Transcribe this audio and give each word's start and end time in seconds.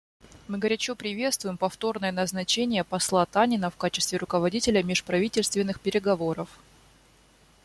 Мы 0.47 0.57
горячо 0.57 0.95
приветствуем 0.95 1.57
повторное 1.59 2.11
назначение 2.11 2.83
посла 2.83 3.23
Танина 3.27 3.69
в 3.69 3.77
качестве 3.77 4.17
руководителя 4.17 4.81
межправительственных 4.81 5.79
переговоров. 5.79 6.49